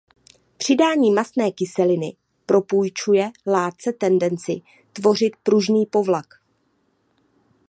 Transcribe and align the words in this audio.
Přidání 0.57 1.11
mastné 1.11 1.51
kyseliny 1.51 2.15
propůjčuje 2.45 3.31
látce 3.47 3.93
tendenci 3.93 4.61
tvořit 4.93 5.31
pružný 5.43 5.85
povlak. 5.85 6.25